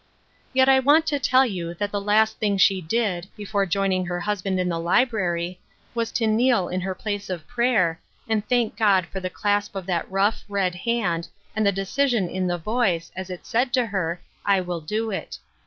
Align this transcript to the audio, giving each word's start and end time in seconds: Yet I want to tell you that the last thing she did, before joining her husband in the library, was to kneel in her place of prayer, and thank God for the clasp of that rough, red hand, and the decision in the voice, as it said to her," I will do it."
Yet 0.51 0.67
I 0.67 0.79
want 0.79 1.05
to 1.05 1.19
tell 1.19 1.45
you 1.45 1.75
that 1.75 1.91
the 1.91 2.01
last 2.01 2.39
thing 2.39 2.57
she 2.57 2.81
did, 2.81 3.27
before 3.37 3.67
joining 3.67 4.07
her 4.07 4.19
husband 4.21 4.59
in 4.59 4.67
the 4.67 4.79
library, 4.79 5.59
was 5.93 6.11
to 6.13 6.25
kneel 6.25 6.69
in 6.69 6.81
her 6.81 6.95
place 6.95 7.29
of 7.29 7.45
prayer, 7.45 8.01
and 8.27 8.43
thank 8.49 8.75
God 8.75 9.05
for 9.05 9.19
the 9.19 9.29
clasp 9.29 9.75
of 9.75 9.85
that 9.85 10.09
rough, 10.09 10.43
red 10.49 10.73
hand, 10.73 11.27
and 11.55 11.67
the 11.67 11.71
decision 11.71 12.27
in 12.29 12.47
the 12.47 12.57
voice, 12.57 13.11
as 13.15 13.29
it 13.29 13.45
said 13.45 13.71
to 13.73 13.85
her," 13.85 14.19
I 14.43 14.59
will 14.59 14.81
do 14.81 15.11
it." 15.11 15.37